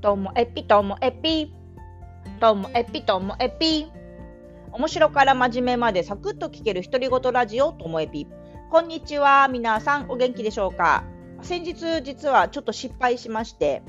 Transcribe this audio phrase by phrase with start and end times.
[0.00, 1.52] ともえぴともえぴ。
[2.40, 3.90] ともえぴともえぴ。
[4.70, 8.28] 面白から真面目までサクッと聞ける独り言ラジオともえぴ。
[8.70, 9.48] こんにちは。
[9.48, 11.02] 皆さんお元気でしょうか？
[11.42, 13.82] 先日実はちょっと失敗しまして、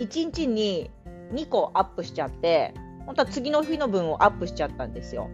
[0.00, 0.90] 1日に
[1.32, 2.74] 2個アップしちゃって、
[3.06, 5.30] 本当は次の日の分をアップしちゃったんですよ。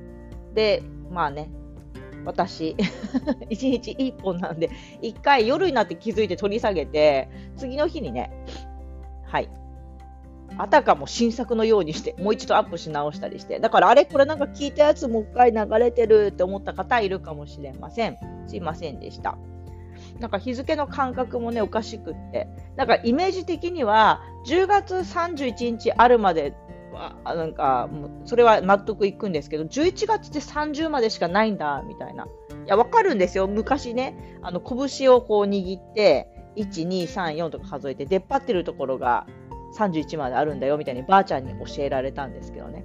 [0.55, 1.51] で、まあね、
[2.25, 2.77] 私、
[3.51, 4.71] 1日1本なんで、
[5.03, 8.31] 1回夜になって気づいて取り下げて、次の日にね、
[9.27, 9.49] はい、
[10.59, 18.17] あたかも新作のようにして、もう一度アップし直したりして、だからあれこれなんか聞いたやつもう一回流れてるって思った方いるかもしれません。
[18.47, 19.37] すいませんでした。
[20.21, 26.55] なんか日付の感覚もね、おかしくって、なんかイメージ的には、10月31日あるまで
[26.93, 27.89] は、なんか、
[28.25, 32.25] それは納得いくんですけど、11月って30までしかないんだ、みたいな。
[32.25, 32.29] い
[32.67, 33.49] や、わかるんですよ。
[33.49, 39.27] 昔ね、あの、拳をこう握って、1、2、3、4とか数えて、出っ張ってるところが
[39.77, 42.85] 31まであるんだよ、みたいにばあちゃんに教えられたんですけどね。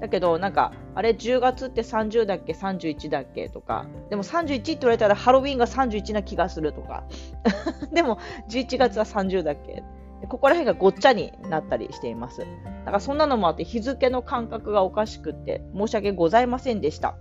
[0.00, 7.04] だけど、なんか、あれ、10月って30だっけ、31だっけとか、でも31って言われたらハロウィンが31な気がするとか、
[7.92, 8.18] でも
[8.50, 9.82] 11月は30だっけ、
[10.28, 12.40] ここら辺がごっちゃになったりしています。
[12.40, 12.46] だ
[12.86, 17.16] からそんなのもあって日付の感覚がおかしくって申し訳ございませんでした。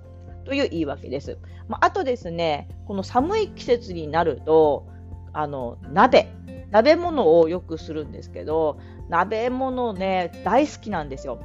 [0.46, 1.40] という言い訳です。
[1.68, 4.86] まあ、あとですね、この寒い季節になると、
[5.34, 6.28] あの、鍋、
[6.72, 11.40] 鍋物をよくするんですけど、鍋物ね、大好きなんですよ。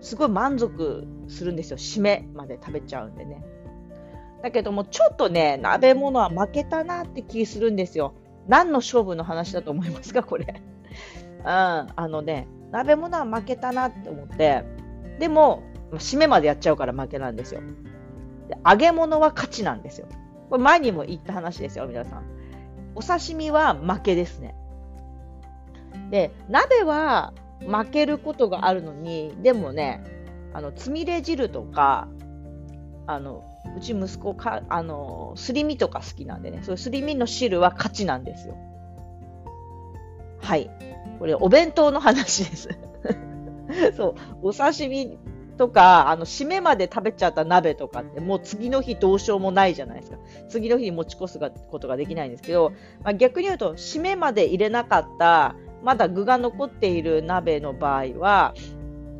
[0.00, 1.76] すごい満足するんですよ。
[1.76, 3.44] 締めまで食べちゃうんでね。
[4.42, 8.14] だけども、ちょっとね、鍋物は負けたなって気するんですよ。
[8.46, 10.46] 何の勝負の話だと思いますか、これ。
[11.40, 14.64] うん、あのね、鍋物は負けたなって思って、
[15.18, 17.60] でも、締めまでやっちゃうから負けなんですよ。
[18.48, 20.08] で揚げ物は勝ちなんですよ。
[20.50, 22.33] これ前にも言った話ですよ、皆さん。
[22.94, 24.54] お刺身は負けですね。
[26.10, 30.02] で、鍋は負けることがあるのに、でもね、
[30.52, 32.08] あの、つみれ汁とか、
[33.06, 33.44] あの、
[33.76, 38.56] うち息子か、あの、すり身とか好きなんでね、そういうすり身の汁は勝ちなんですよ。
[40.40, 40.70] はい。
[41.18, 42.68] これ、お弁当の話です。
[43.96, 45.18] そう、お刺身
[45.56, 50.18] とか、あの、締めまで食べちゃった鍋とかって、もう次の日どうしようもないじゃないですか。
[50.48, 51.38] 次の日に持ち越す
[51.70, 52.72] ことができないんですけど、
[53.02, 58.54] まあ、逆に言うと、締めまで入れなかった、まだ具が残っている鍋の場合は、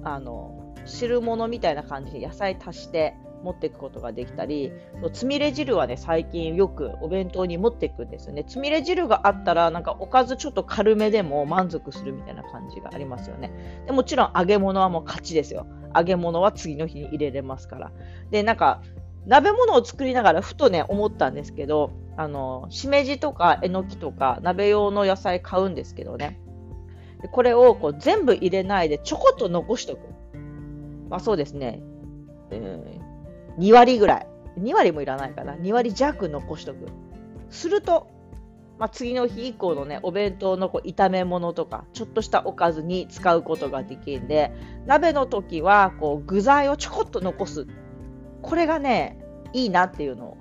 [0.03, 4.73] あの、汁物みたいな感じで野菜足して、持っていくことができたり、
[5.13, 8.45] つみれ汁はね、最近よくお弁当に持っていくんですよね。
[8.45, 13.85] つみれ汁があったら、なんかおかずちょっと軽めでも満足するみたいな感じがありますよね。
[13.87, 15.67] でもちろん揚げ物はもう勝ちですよ。
[15.95, 17.93] 揚げ物は次の日に入れれますから。
[18.31, 18.83] で、なんか、
[19.27, 26.41] 鍋物を作りながらふとね、思ったんですけど、あの、しめじとかえのきとか鍋用の野菜買うんですけどね。
[27.25, 30.01] でこれをこう全部入れないでちょこっと残しとく。
[31.09, 31.83] まあそうですね。
[32.51, 33.14] えー
[33.59, 34.27] 2割ぐらい。
[34.61, 35.55] 2割もいらないかな。
[35.55, 36.87] 2割弱残しとく。
[37.51, 38.09] すると、
[38.79, 44.53] まあ、次の日以降のね、お弁当のこう炒め物とか、ちょっとしたおかずに使うことができるんで、
[44.87, 47.67] 鍋の時はこう具材をちょこっと残す。
[48.43, 49.19] これがね、
[49.53, 50.37] いいなっていうのを。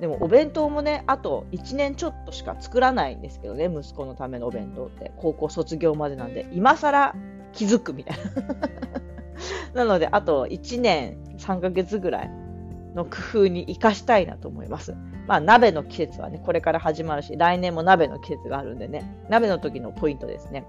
[0.00, 5.12] でもお弁当もね、あと1年ちょっとしか作らないんですけどね、息子のためのお弁当って。
[5.16, 7.14] 高校卒業までなんで、今更
[7.52, 8.87] 気づくみたいな。
[9.74, 12.30] なので、あと1年3ヶ月ぐらい
[12.94, 14.94] の工夫に生かしたいなと思います。
[15.26, 20.66] まあ、鍋の季節はね、これから始まるし、来年も鍋の季節があるんでね、鍋の時のポイントですね。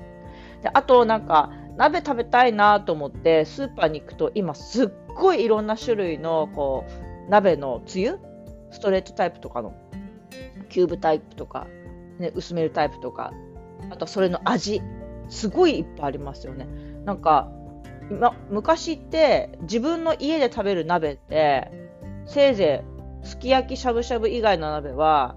[0.62, 8.20] であと、なんか、鍋食べたいなと思って、スーパーに行くと、今すっごいいろんな種類の、こう、鍋のつゆ
[8.72, 9.74] ストレートタイプとかの、
[10.68, 11.68] キューブタイプとか、
[12.20, 13.32] ね、薄めるタイプとか、
[13.90, 14.82] あとそれの味、
[15.30, 16.68] すごいいっぱいありますよね。
[17.06, 17.50] なんか、
[18.10, 21.72] ま、昔って自分の家で食べる鍋って
[22.26, 22.84] せいぜ
[23.24, 25.36] いすき焼きしゃぶしゃぶ以外の鍋は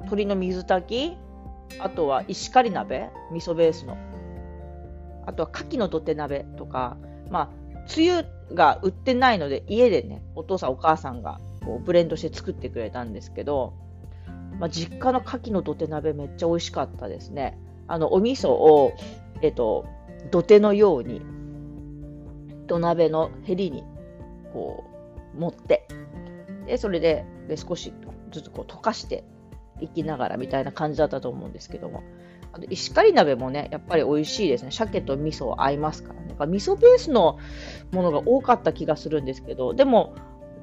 [0.00, 3.96] 鶏の水炊きあとは石狩鍋味噌ベースの。
[5.24, 6.96] あとは牡蠣の土手鍋とか
[7.30, 7.50] まあ
[7.86, 13.74] つゆが売ってないので家でねお父さんお母さんがこうブレンドして作ってくれたんですけど、
[14.58, 17.58] まあ、実家の牡蠣の土手鍋めっちゃ美味しかったですね。
[17.86, 18.92] あのお味噌を
[19.42, 19.86] えっと
[20.30, 21.22] 土手のように
[22.66, 23.84] 土鍋のへりに
[24.52, 24.84] こ
[25.34, 25.86] う持って
[26.66, 27.92] でそれでで少し
[28.30, 29.24] ずつこう溶かして
[29.80, 32.02] いきながらみたいな感じだったと思うんですけども。
[32.54, 34.70] あと石狩鍋もねやっぱり美味しいですね。
[34.70, 36.32] 鮭と味噌合いますからね。
[36.42, 37.38] か味噌ベースの
[37.92, 40.14] ものが多かった気がするんですけどでも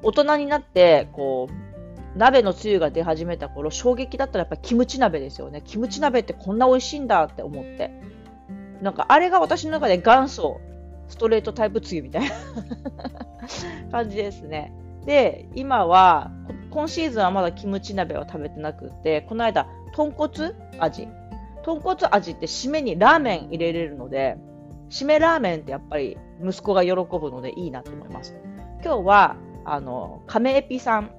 [0.02, 5.62] 大人になってこう鍋のつゆが出始めた頃衝撃だったらやっぱりキムチ鍋ですよね。
[5.64, 7.90] キムチ鍋ってこんな美味しいんだって思って。
[8.82, 10.60] なんかあれが私の中で元祖
[11.10, 12.30] ストレートタイプつゆみたいな
[13.92, 14.72] 感じですね。
[15.04, 16.30] で、今は、
[16.70, 21.08] 今シーズンはまだキムチ鍋を食べてなくて、この間、豚骨味。
[21.62, 24.38] 豚骨味って締めにラーメン入れれるので、
[24.88, 28.36] 締めラーメンってやっぱり息子が喜ぶのでいいなと思います。
[28.84, 31.10] 今日は、あの、亀エピさん、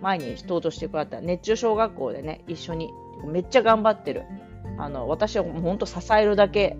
[0.00, 2.90] 前に登場してくれた熱中小学校でね、一緒に、
[3.26, 4.22] めっちゃ頑張ってる。
[4.78, 6.76] あの、私はもうほんと支えるだけ、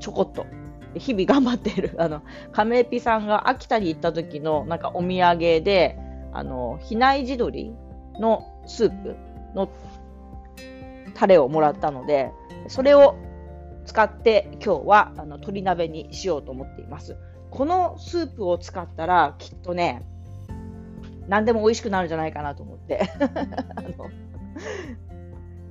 [0.00, 0.46] ちょこっと
[0.94, 2.22] 日々頑張っている、 あの、
[2.52, 5.98] 亀エピさんが秋田に行った時のなんかお土産で、
[6.32, 7.74] あの、比内地鶏
[8.18, 9.16] のスープ
[9.54, 9.68] の
[11.14, 12.30] タレをもらったので、
[12.68, 13.16] それを
[13.84, 17.16] 使って今日はあの鶏鍋にしようと思っています。
[17.50, 20.02] このスープを使ったらきっとね、
[21.28, 23.10] 何でも美味しくなるんじゃないかなと思って
[23.76, 24.10] あの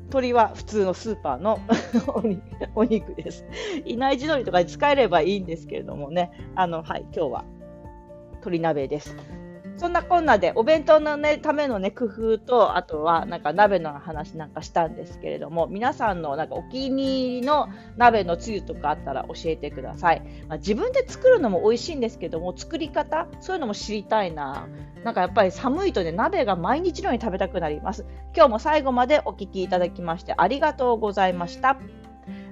[0.10, 1.60] 鳥は普通のスーパーの
[2.76, 3.46] お肉です。
[3.86, 7.46] いない地鶏とかに使えればいいんですけれどもね、あの、はい、今日は
[8.34, 9.16] 鶏鍋です。
[9.78, 17.68] そんなこんなでお弁当の、ね、ための、ね、工夫とあとはなんか鍋の話なんかしたんですけれども皆さんのなんかお気に入りの
[17.98, 24.68] 鍋のつゆとかあったら教えてください、まあ、自分で作るのも美味しいんですけども作り方そういうのも知りたいな。
[25.04, 28.06] なんかやっぱり寒いとね鍋が毎日のように食べたくなります。
[28.36, 31.78] 今日も最後までお聴きいただきましてありがとうございました。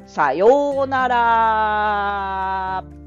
[0.05, 3.02] さようなら。